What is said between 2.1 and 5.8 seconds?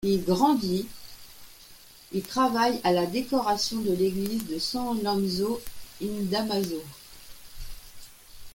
il travaille à la décoration de l'église de San Lorenzo